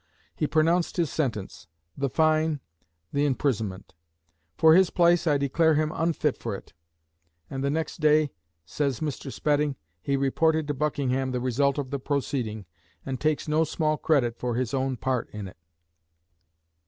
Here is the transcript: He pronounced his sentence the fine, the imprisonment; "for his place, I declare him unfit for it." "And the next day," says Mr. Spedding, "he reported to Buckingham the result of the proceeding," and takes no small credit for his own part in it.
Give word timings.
He 0.35 0.47
pronounced 0.47 0.97
his 0.97 1.11
sentence 1.11 1.67
the 1.95 2.09
fine, 2.09 2.59
the 3.13 3.23
imprisonment; 3.23 3.93
"for 4.57 4.73
his 4.73 4.89
place, 4.89 5.27
I 5.27 5.37
declare 5.37 5.75
him 5.75 5.91
unfit 5.93 6.39
for 6.39 6.55
it." 6.55 6.73
"And 7.51 7.63
the 7.63 7.69
next 7.69 7.99
day," 7.99 8.31
says 8.65 8.99
Mr. 8.99 9.31
Spedding, 9.31 9.75
"he 10.01 10.17
reported 10.17 10.67
to 10.69 10.73
Buckingham 10.73 11.29
the 11.29 11.39
result 11.39 11.77
of 11.77 11.91
the 11.91 11.99
proceeding," 11.99 12.65
and 13.05 13.19
takes 13.21 13.47
no 13.47 13.63
small 13.63 13.95
credit 13.95 14.39
for 14.39 14.55
his 14.55 14.73
own 14.73 14.97
part 14.97 15.29
in 15.29 15.47
it. 15.47 15.57